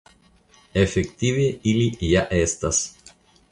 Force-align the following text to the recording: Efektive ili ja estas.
Efektive 0.83 1.45
ili 1.73 1.87
ja 2.15 2.25
estas. 2.41 2.83